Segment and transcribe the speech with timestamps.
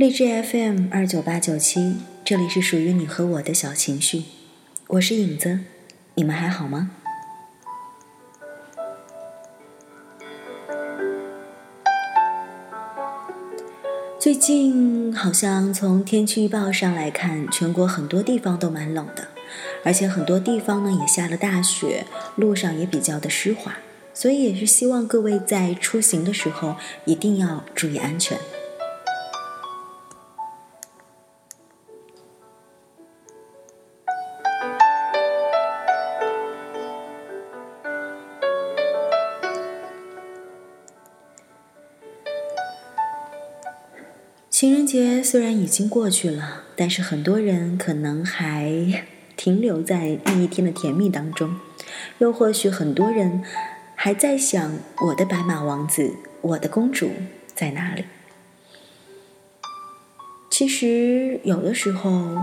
[0.00, 4.22] 荔枝 FM 二九八九七，这里是属于你和我的小情绪，
[4.86, 5.60] 我是影子，
[6.14, 6.92] 你们还好吗？
[14.18, 19.28] 最近好像从天气预报上来看，全国很多地方都蛮冷的，
[19.84, 22.06] 而且很多地方呢也下了大雪，
[22.36, 23.76] 路上也比较的湿滑，
[24.14, 28.38] 所以也是希望各位在出行的时候一定要注意安全。
[45.30, 49.04] 虽然已经过去了，但是很多人可能还
[49.36, 51.54] 停留在那一天的甜蜜当中，
[52.18, 53.44] 又或许很多人
[53.94, 57.12] 还在想：我的白马王子，我的公主
[57.54, 58.06] 在哪里？
[60.50, 62.36] 其实有的时候，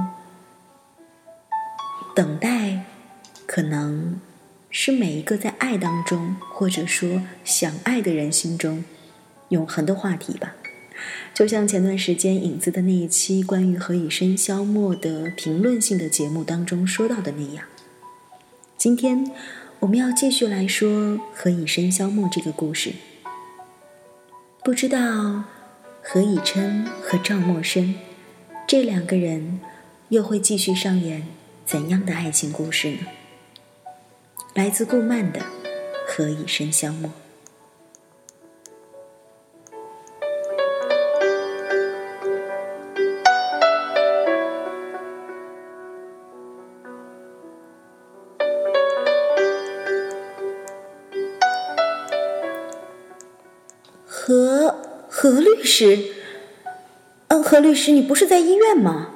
[2.15, 2.85] 等待
[3.45, 4.21] 可能
[4.69, 8.85] 是每一个在爱当中，或者说想爱的人心中
[9.49, 10.55] 永恒的话题吧。
[11.33, 17.65] 就像前段时间影子的那一期关于何以笙箫默的评论性的节目当中说到的那样，
[18.77, 19.31] 今天
[19.79, 22.93] 我们要继续来说何以笙箫默这个故事。
[24.63, 25.43] 不知道
[26.01, 27.93] 何以琛和赵默笙
[28.67, 29.59] 这两个人
[30.09, 31.27] 又会继续上演
[31.65, 32.97] 怎样的爱情故事呢？
[34.53, 35.39] 来自顾漫的
[36.07, 37.09] 《何以笙箫默》。
[54.27, 54.75] 何
[55.07, 55.99] 何律师，
[57.29, 59.11] 嗯，何律师，你不是在医院吗？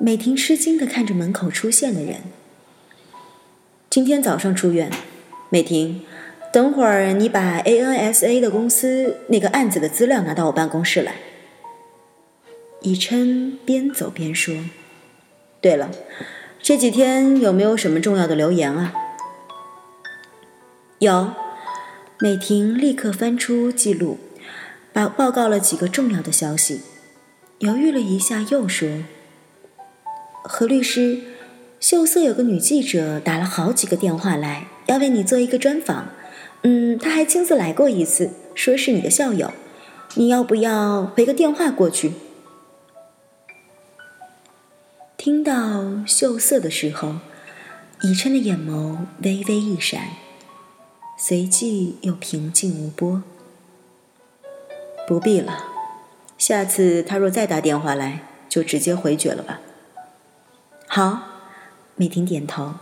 [0.00, 2.22] 美婷吃惊的看着门口出现的人。
[3.90, 4.90] 今天早上出院。
[5.50, 6.00] 美婷，
[6.50, 11.16] 等会儿你把 ANSA 的公司那个案子的资料拿到我办公室来。
[12.80, 14.54] 以琛边走边说
[15.60, 15.90] ：“对了，
[16.62, 18.94] 这几天有没有什么重要的留言啊？”
[20.98, 21.43] 有。
[22.24, 24.18] 美婷立刻翻出记录，
[24.94, 26.80] 把报告了几个重要的消息。
[27.58, 29.04] 犹豫了一下，又说
[30.42, 31.20] ：“何律师，
[31.78, 36.12] 秀色有个女记者打了好几个电话来，要为你做一个专访。
[36.62, 39.52] 嗯，她还亲自来过一次，说是你的校友。
[40.14, 42.14] 你要不要回个电话过去？”
[45.18, 47.16] 听到“秀色”的时候，
[48.00, 50.00] 以琛的眼眸微微一闪。
[51.26, 53.22] 随即又平静无波。
[55.08, 55.64] 不必了，
[56.36, 59.58] 下次他若再打电话来，就直接回绝了吧。
[60.86, 61.22] 好，
[61.96, 62.74] 美婷点头，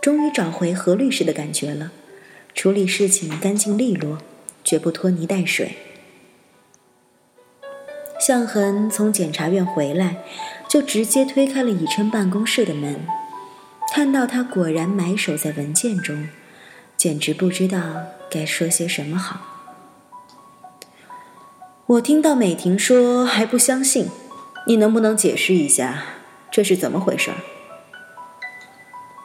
[0.00, 1.92] 终于找回何律师的感觉了，
[2.54, 4.16] 处理事情干净利落，
[4.64, 5.76] 绝不拖泥带水。
[8.18, 10.24] 向恒从检察院回来，
[10.66, 13.06] 就直接推开了以琛办公室的门，
[13.92, 16.28] 看到他果然埋首在文件中。
[16.98, 17.78] 简直不知道
[18.28, 19.40] 该说些什么好。
[21.86, 24.08] 我听到美婷说还不相信，
[24.66, 26.02] 你能不能解释一下
[26.50, 27.30] 这是怎么回事？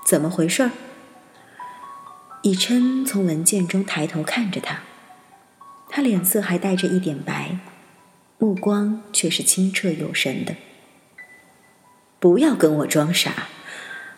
[0.05, 0.69] 怎么回事？
[2.43, 4.81] 以琛从文件中抬头看着他，
[5.89, 7.57] 他脸色还带着一点白，
[8.37, 10.55] 目光却是清澈有神的。
[12.19, 13.47] 不要跟我装傻，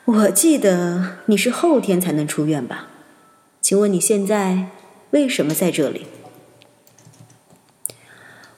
[0.04, 2.88] 我记得你是后天才能出院吧？
[3.66, 4.68] 请问你现在
[5.10, 6.06] 为什么在这里？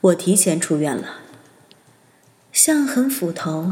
[0.02, 1.22] 我提前出院了。
[2.52, 3.72] 向恒斧头，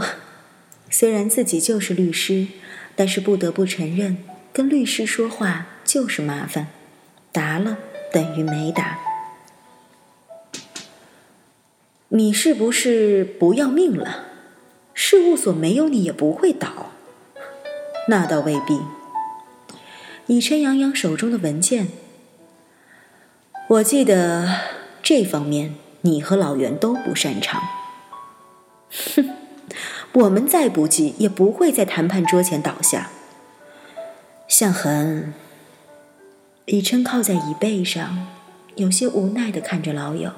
[0.89, 2.48] 虽然自己就是律师，
[2.95, 4.19] 但是不得不承认，
[4.54, 6.68] 跟律师说话就是麻烦，
[7.33, 7.80] 答了
[8.13, 8.98] 等于没答。
[12.07, 14.24] 你是不是不要命了？
[14.94, 16.94] 事务所没有你也不会倒。
[18.07, 18.80] 那倒未必。
[20.27, 21.89] 以琛扬扬手中的文件，
[23.68, 24.60] 我记得
[25.04, 27.62] 这方面你和老袁都不擅长。
[29.16, 29.30] 哼，
[30.13, 33.12] 我们再不济也不会在谈判桌前倒下。
[34.48, 35.33] 向恒，
[36.66, 38.27] 以琛靠在椅背上，
[38.75, 40.31] 有些无奈的看着老友。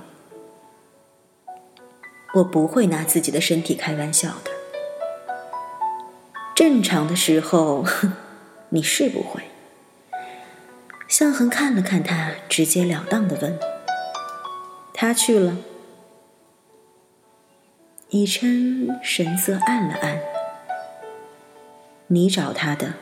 [2.33, 4.51] 我不会拿自己的身体开玩笑的。
[6.53, 7.85] 正常的时候，
[8.69, 9.43] 你是不会。
[11.07, 13.57] 向恒看了看他，直截了当的问
[14.93, 15.57] ：“他去了？
[18.09, 20.19] 以琛神色暗了暗。
[22.07, 22.93] 你找他的？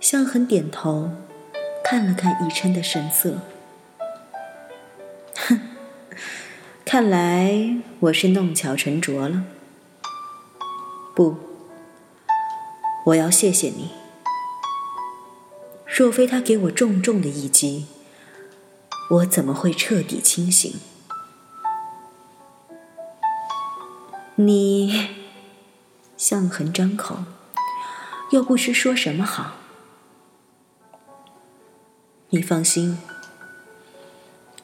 [0.00, 1.10] 向恒点头，
[1.84, 3.38] 看了看以琛的神色。
[5.36, 5.60] 哼，
[6.84, 9.44] 看来我是弄巧成拙了。
[11.14, 11.36] 不，
[13.06, 13.92] 我要谢谢你。
[15.96, 17.86] 若非他给我重重的一击，
[19.10, 20.74] 我怎么会彻底清醒？
[24.34, 25.08] 你，
[26.16, 27.18] 向恒张口，
[28.32, 29.52] 又不知说什么好。
[32.30, 32.98] 你放心，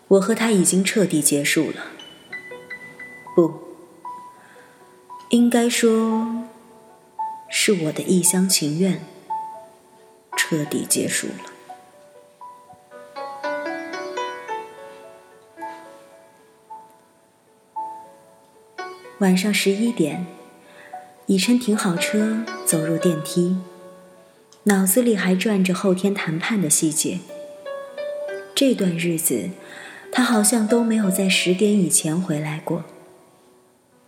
[0.09, 1.85] 我和他已经彻底结束了。
[3.37, 3.77] 不，
[5.29, 6.49] 应该说，
[7.49, 9.07] 是我的一厢情愿，
[10.51, 11.35] 彻底结束了。
[19.21, 20.27] 晚上十一点，
[21.27, 23.59] 以琛停好车，走入电梯，
[24.65, 27.21] 脑子里还转着后天谈判的细节。
[28.53, 29.51] 这段日子，
[30.11, 32.83] 他好像都没有在十点以前回来过。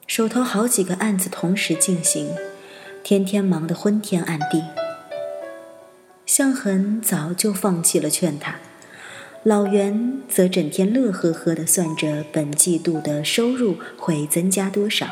[0.08, 2.34] 手头好几个案子同时进行，
[3.04, 4.81] 天天忙得昏天暗地。
[6.32, 8.56] 向恒早就放弃了劝他，
[9.42, 15.10] 老袁则整天乐呵呵地算着本季度的收入会增加多少。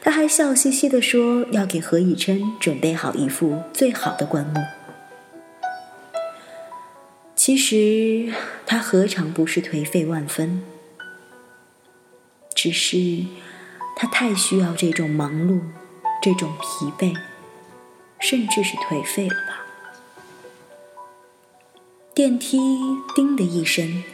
[0.00, 4.62] 他还笑嘻嘻地说要给何以琛准备好一副最好的棺木。
[7.36, 8.32] 其实
[8.64, 10.62] 他何尝不是颓废万分？
[12.54, 13.26] 只是
[13.94, 15.60] 他太需要这种忙碌，
[16.22, 17.14] 这种疲惫，
[18.18, 19.66] 甚至是颓废了吧？
[22.20, 22.58] 电梯
[23.14, 24.04] 叮的一声，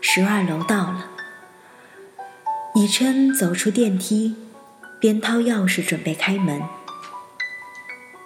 [0.00, 1.10] 十二楼到了。
[2.76, 4.36] 以琛走出电梯，
[5.00, 6.62] 边掏钥匙准备开门，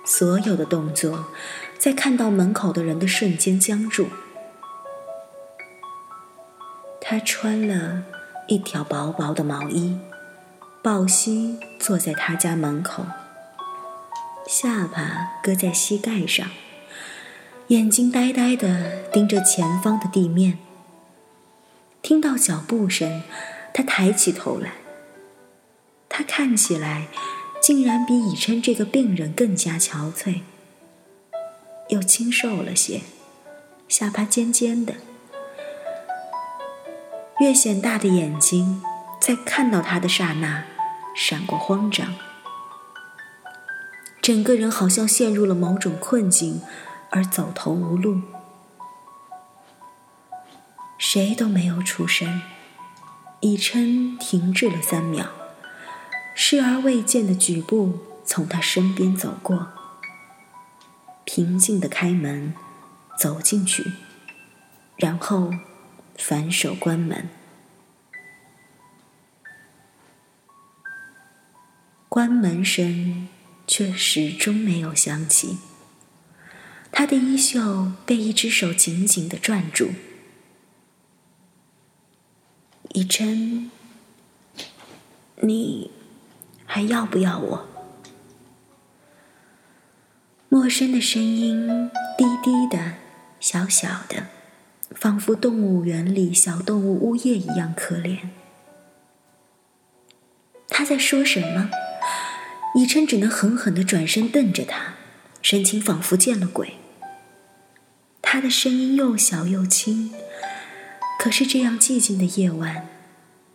[0.05, 1.29] 所有的动作
[1.79, 4.09] 在看到门口的人的瞬间僵住。
[7.01, 8.03] 他穿了
[8.47, 9.99] 一条薄薄的毛衣，
[10.83, 13.07] 抱膝坐在他家门口，
[14.47, 16.47] 下巴搁在膝盖上，
[17.69, 20.59] 眼睛呆呆地盯着前方的地面。
[22.03, 23.23] 听到脚步声，
[23.73, 24.73] 他抬起头来。
[26.11, 27.09] 他看起来
[27.63, 30.43] 竟然比以琛这个病人更加憔悴，
[31.89, 33.01] 又清瘦了些，
[33.89, 34.97] 下巴尖尖的。
[37.41, 38.83] 越显大的眼睛，
[39.19, 40.65] 在看到他的刹那，
[41.17, 42.15] 闪过慌张，
[44.21, 46.61] 整个人好像陷入了某种困境，
[47.15, 48.21] 而走投无路。
[50.99, 52.43] 谁都没有出声，
[53.41, 55.29] 以琛停滞了三秒，
[56.35, 59.69] 视而未见的举步从他身边走过，
[61.25, 62.53] 平静的开门，
[63.17, 63.93] 走进去，
[64.97, 65.53] 然后。
[66.17, 67.29] 反手关门，
[72.09, 73.29] 关门声
[73.67, 75.59] 却始终没有响起。
[76.97, 79.91] 他的衣袖被一只手紧紧的攥住。
[82.91, 83.69] 以琛，
[85.41, 85.91] 你
[86.65, 87.67] 还要不要我？
[90.49, 92.95] 陌生的声音，低低的，
[93.41, 94.29] 小小的。
[94.95, 98.29] 仿佛动物园里小动物呜咽一样可怜。
[100.69, 101.69] 他在说什么？
[102.77, 104.95] 以琛只能狠狠的转身瞪着他，
[105.43, 106.75] 神情仿佛见了鬼。
[108.35, 110.11] 他的声音又小又轻，
[111.21, 112.89] 可是这样寂静的夜晚，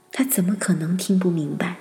[0.10, 1.76] 他怎么可能听不明白？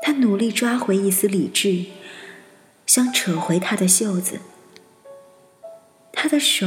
[0.00, 1.84] 他努力抓回一丝理智，
[2.86, 4.40] 想扯回他的袖子，
[6.10, 6.66] 他的手。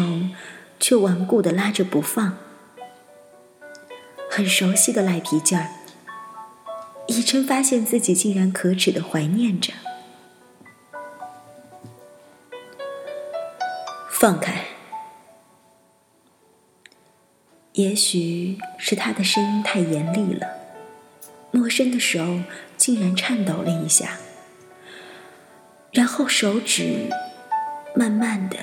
[0.79, 2.37] 却顽固的拉着不放，
[4.29, 5.69] 很熟悉的赖皮劲儿。
[7.07, 9.73] 以琛发现自己竟然可耻的怀念着。
[14.21, 14.65] 放开。
[17.73, 20.47] 也许是他的声音太严厉了，
[21.49, 22.41] 陌生的手
[22.77, 24.19] 竟然颤抖了一下，
[25.91, 27.09] 然后手指
[27.95, 28.57] 慢慢的、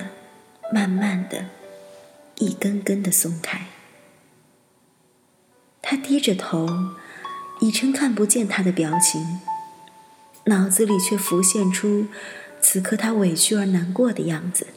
[0.71, 1.47] 慢慢的。
[2.37, 3.65] 一根根的松开，
[5.81, 6.69] 他低着头，
[7.59, 9.41] 以琛看不见他的表情，
[10.45, 12.07] 脑子里却浮现出
[12.61, 14.67] 此刻他委屈而难过的样子，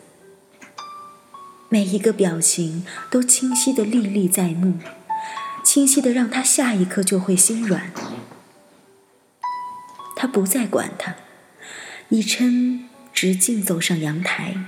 [1.72, 4.74] 每一个表情都清晰的历历在目，
[5.64, 7.90] 清晰的让他下一刻就会心软。
[10.14, 11.16] 他不再管他，
[12.10, 14.66] 一琛直径走上阳台。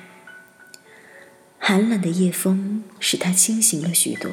[1.59, 4.31] 寒冷的夜风使他清醒了许多。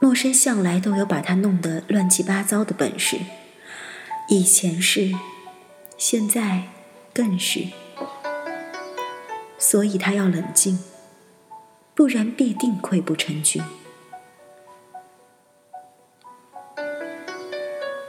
[0.00, 3.20] 陌生向来都有把他弄得乱七八糟的本事，
[4.28, 5.12] 以前是，
[5.96, 6.64] 现在
[7.14, 7.68] 更是。
[9.62, 10.80] 所以他要冷静，
[11.94, 13.62] 不然必定溃不成军。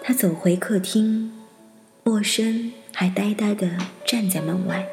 [0.01, 1.31] 他走回客厅，
[2.01, 4.87] 陌生还呆呆的站在门外。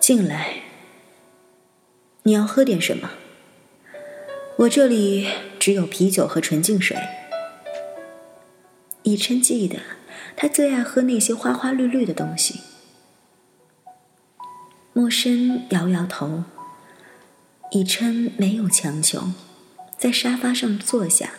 [0.00, 0.62] 进来，
[2.22, 3.10] 你要喝点什么？
[4.56, 6.96] 我这里只有啤酒和纯净水。
[9.02, 9.80] 以琛记得，
[10.34, 12.60] 他最爱喝那些花花绿绿的东西。
[14.98, 16.42] 陌生摇摇头，
[17.70, 19.28] 以琛没有强求，
[19.96, 21.34] 在沙发上坐下，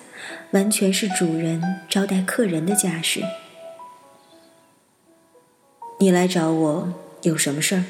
[0.52, 3.22] 完全是主人招待客人的架势。
[6.00, 7.84] 你来找我有什么事儿？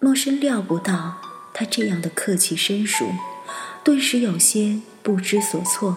[0.00, 1.16] 陌生料不到
[1.54, 3.06] 他这样的客气生疏，
[3.82, 5.96] 顿时有些不知所措。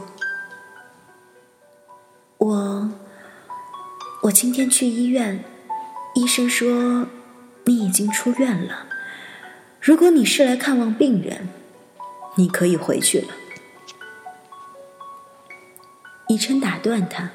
[2.37, 2.91] 我，
[4.21, 5.43] 我今天去医院，
[6.15, 7.05] 医生说。
[7.65, 8.87] 你已经出院了。
[9.81, 11.49] 如果你是来看望病人，
[12.35, 13.27] 你可以回去了。
[16.27, 17.31] 以琛打断他，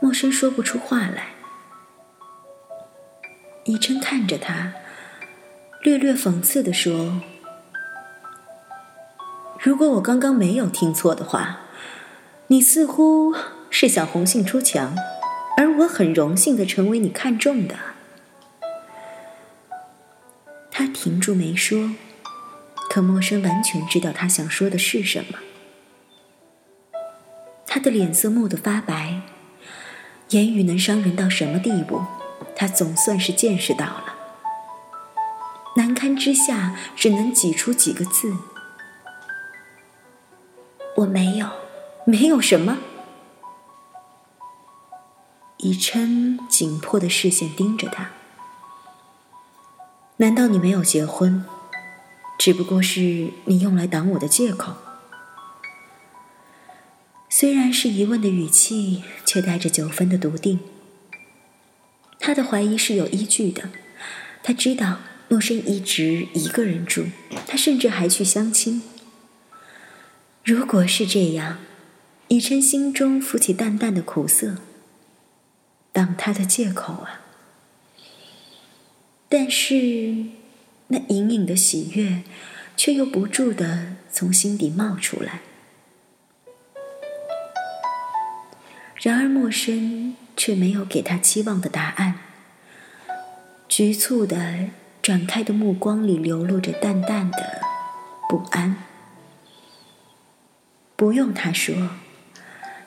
[0.00, 1.28] 陌生说不出话来。
[3.64, 4.74] 以琛看着他，
[5.82, 7.20] 略略讽刺地说
[9.58, 11.60] ：“如果我刚刚没有听错的话，
[12.48, 13.34] 你似乎
[13.70, 14.94] 是想红杏出墙，
[15.56, 17.74] 而我很荣幸的成为你看中的。”
[21.06, 21.92] 停住没说，
[22.90, 25.38] 可陌生完全知道他想说的是什么。
[27.64, 29.20] 他的脸色蓦地发白，
[30.30, 32.02] 言语能伤人到什么地步？
[32.56, 34.16] 他总算是见识到了。
[35.76, 38.36] 难堪之下，只能挤出几个字
[40.98, 41.48] ：“我没有，
[42.04, 42.78] 没有什么。”
[45.58, 48.10] 以琛紧迫的视线盯着他。
[50.18, 51.44] 难道你没有结婚？
[52.38, 54.76] 只不过是你用来挡我的借口。
[57.28, 60.60] 虽然是疑问的语气，却带着九分的笃定。
[62.18, 63.68] 他的怀疑是有依据的。
[64.42, 67.06] 他知道陌生一直一个人住，
[67.46, 68.82] 他甚至还去相亲。
[70.42, 71.58] 如果是这样，
[72.28, 74.56] 以琛心中浮起淡淡的苦涩。
[75.92, 77.25] 挡他的借口啊！
[79.28, 80.26] 但是，
[80.88, 82.22] 那隐隐的喜悦，
[82.76, 85.40] 却又不住的从心底冒出来。
[89.02, 92.20] 然而，陌生却没有给他期望的答案。
[93.68, 94.70] 局促的
[95.02, 97.60] 转开的目光里流露着淡淡的
[98.28, 98.76] 不安。
[100.94, 101.90] 不用他说，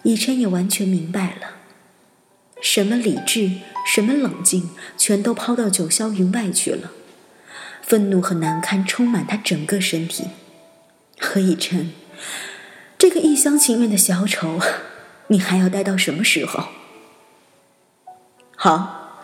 [0.03, 1.58] 以琛也完全明白了。
[2.71, 3.49] 什么理智，
[3.83, 6.91] 什么冷静，全都抛到九霄云外去了。
[7.81, 10.27] 愤怒和难堪充满他整个身体。
[11.19, 11.89] 何以琛，
[12.95, 14.59] 这个一厢情愿的小丑，
[15.29, 16.65] 你还要待到什么时候？
[18.55, 19.23] 好，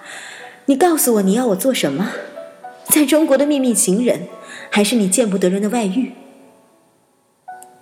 [0.66, 2.14] 你告诉我你要我做什么？
[2.90, 4.28] 在中国的秘密情人，
[4.72, 6.14] 还是你见不得人的外遇？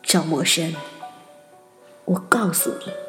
[0.02, 0.76] 赵默笙，
[2.04, 3.03] 我告诉你。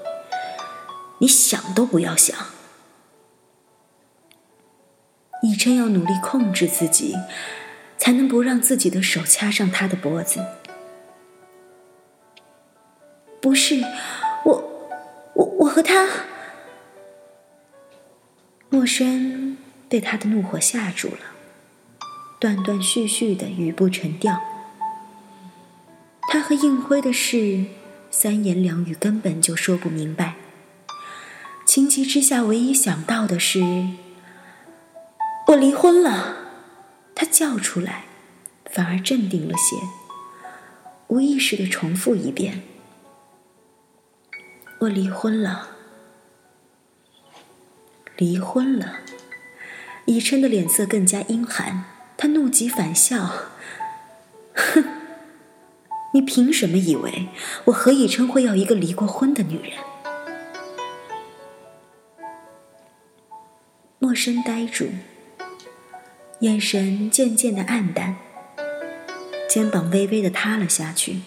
[1.18, 2.37] 你想都不要想，
[5.42, 7.14] 以琛要努力控制自己，
[7.97, 10.44] 才能不让自己的手掐上他的脖子。
[13.40, 13.80] 不是，
[14.44, 14.52] 我，
[15.35, 16.09] 我，我和他。
[18.68, 19.56] 莫深
[19.88, 21.21] 被他的怒火吓住了，
[22.40, 24.40] 断断续续的语不成调。
[26.28, 27.66] 他和应辉的事，
[28.11, 30.34] 三言两语根本就说不明白。
[32.05, 33.89] 之下，唯一想到的是
[35.49, 36.37] ：“我离婚了。”
[37.17, 38.05] 他叫出来，
[38.71, 39.77] 反而镇定了些，
[41.09, 42.63] 无意识的重复一遍
[44.81, 45.69] ：“我离婚了。”
[48.19, 48.99] 离婚了。
[50.07, 51.85] 以琛的脸色更加阴寒，
[52.17, 53.31] 他怒极反笑
[54.55, 54.85] ：“哼，
[56.13, 57.29] 你凭什么以为
[57.67, 59.79] 我何以琛会要一个离过婚的女人？”
[64.14, 64.88] 身呆住，
[66.40, 68.16] 眼神渐渐的黯淡，
[69.49, 71.21] 肩膀微微的塌了下去。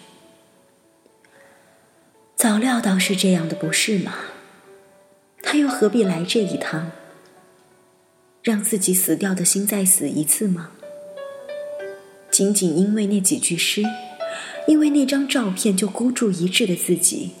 [2.36, 4.14] 早料到是这样的，不是吗？
[5.42, 6.92] 他又何必来这一趟？
[8.42, 10.70] 让自己死掉的心再死一次吗？
[12.30, 13.82] 仅仅因为那几句诗，
[14.66, 17.32] 因为那张照片就孤注一掷的自己，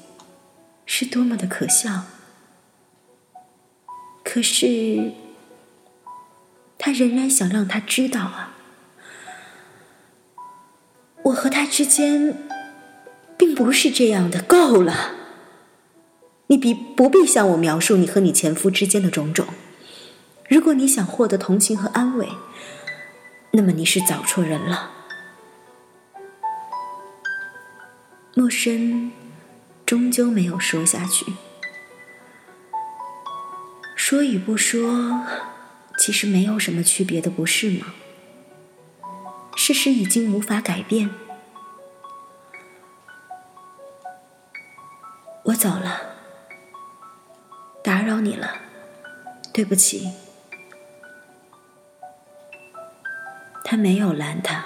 [0.84, 2.06] 是多么的可笑！
[4.24, 5.12] 可是，
[6.78, 8.54] 他仍然想让他知道啊，
[11.24, 12.36] 我和他之间，
[13.36, 14.40] 并不是这样的。
[14.40, 15.12] 够了，
[16.46, 19.46] 你必不必向我描述你和你前夫之间的种种。
[20.48, 22.28] 如果你想获得同情和安慰，
[23.50, 24.92] 那么你是找错人了。
[28.34, 29.10] 陌生
[29.84, 31.26] 终究没有说下去。
[33.96, 35.26] 说与不说，
[35.98, 37.92] 其实没有什么区别的，不是吗？
[39.56, 41.10] 事实已经无法改变。
[45.42, 46.00] 我走了，
[47.82, 48.54] 打扰你了，
[49.52, 50.12] 对不起。
[53.64, 54.64] 他没有拦他，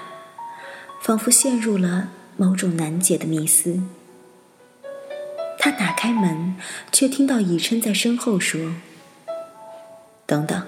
[1.01, 3.81] 仿佛陷入了某种难解的迷思。
[5.57, 6.55] 他打开门，
[6.91, 8.75] 却听到以琛在身后说
[10.25, 10.67] ：“等等。”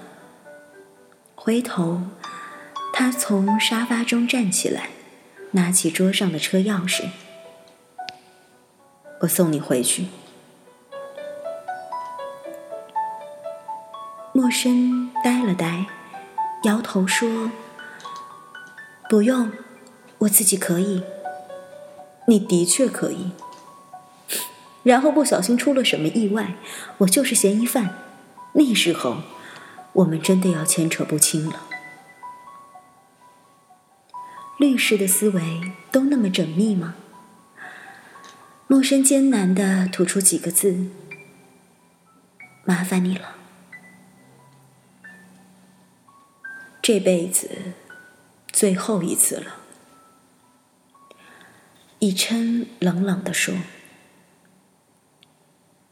[1.46, 2.00] 回头，
[2.92, 4.88] 他从沙发中站起来，
[5.52, 7.04] 拿起桌上的车钥匙
[9.22, 10.06] ：“我送你回去。”
[14.34, 15.86] 莫深呆了呆，
[16.64, 17.52] 摇头说。
[19.08, 19.52] 不用，
[20.18, 21.04] 我自己可以。
[22.26, 23.30] 你的确可以。
[24.82, 26.56] 然后不小心出了什么意外，
[26.98, 27.90] 我就是嫌疑犯，
[28.54, 29.18] 那时候
[29.96, 31.66] 我们真的要牵扯不清了。
[34.58, 36.94] 律师的思维都那么缜密吗？
[38.66, 40.86] 陌生艰难的吐出几个字
[42.64, 43.36] ：“麻烦你了。”
[46.82, 47.74] 这辈子。
[48.52, 49.56] 最后一次了，
[51.98, 53.54] 以琛冷冷地说：“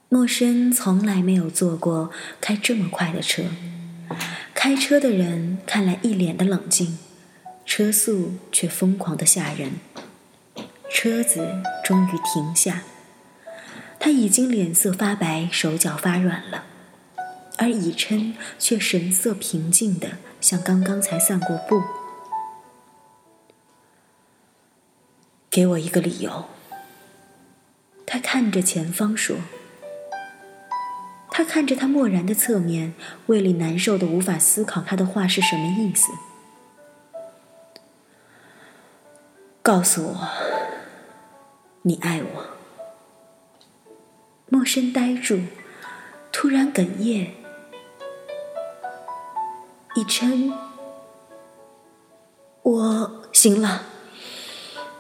[0.09, 3.43] 陌生从来没有坐过开这么快的车，
[4.67, 6.99] 开车的人看来一脸的冷静，
[7.67, 9.73] 车速却疯狂的吓人。
[10.91, 12.83] 车子终于停下，
[14.01, 16.65] 他已经脸色发白，手脚发软了，
[17.59, 21.83] 而以琛却神色平静的像刚刚才散过步。”
[25.53, 26.47] 给我一个理由。
[28.07, 29.37] 他看着前方说
[31.37, 32.95] ：“他看着他漠然的侧面，
[33.27, 36.13] 胃里难受的无法思考他的话是什么意思。
[39.61, 40.29] 告诉我，
[41.83, 42.45] 你爱我。”
[44.49, 45.41] 莫深呆住，
[46.31, 47.35] 突然哽咽。
[49.97, 50.53] 以琛，
[52.63, 53.87] 我行了。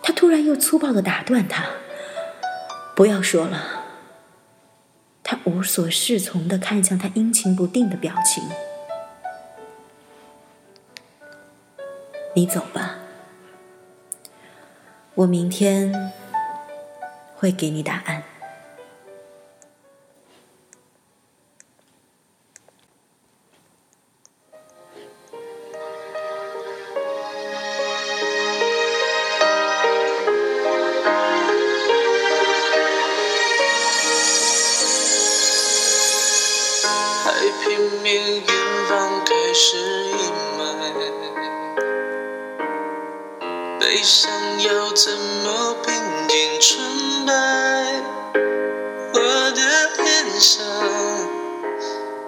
[0.03, 1.64] 他突然又粗暴的打断他
[2.97, 3.83] ：“不要说了。”
[5.24, 8.44] 他无所适从的看向他阴晴不定的表情。
[12.34, 12.98] 你走吧，
[15.14, 16.12] 我明天
[17.37, 18.22] 会给你答案。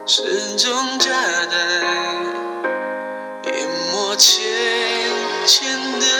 [0.08, 1.10] 深中夹
[1.50, 1.56] 带，
[3.50, 4.40] 一抹浅
[5.44, 5.66] 浅
[5.98, 6.15] 的。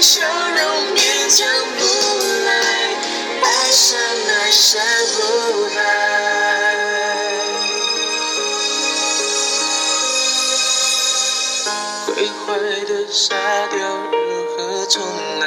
[0.00, 1.80] 笑容勉强不
[2.46, 2.50] 来，
[3.42, 4.80] 爱深爱深
[5.16, 5.18] 不
[5.76, 5.80] 爱，
[12.06, 12.08] 毁
[12.46, 12.46] 坏
[12.86, 13.34] 的沙
[13.68, 13.76] 雕
[14.12, 14.16] 如
[14.56, 15.02] 何重
[15.40, 15.44] 来？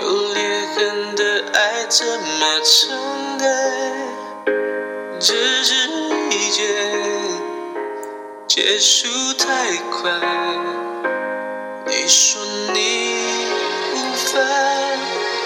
[0.32, 0.38] 裂
[0.74, 0.76] 痕
[1.14, 2.80] 的爱怎么重
[3.40, 3.46] 爱？
[5.20, 5.74] 只是
[6.30, 6.62] 一劫，
[8.46, 10.10] 结束太快。
[11.90, 13.16] 你说你
[13.94, 14.38] 无法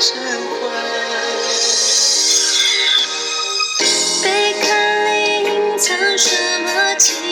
[0.00, 0.52] 释怀。
[4.24, 4.26] 贝
[4.60, 4.66] 壳
[5.04, 7.31] 里隐藏什么期